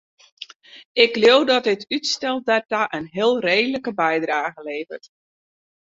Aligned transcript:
Ik 1.03 1.13
leau 1.21 1.39
dat 1.49 1.63
dit 1.67 1.81
útstel 1.97 2.37
dêrta 2.49 2.83
in 2.97 3.05
heel 3.15 3.33
reedlike 3.47 3.91
bydrage 3.99 4.59
leveret. 4.67 5.05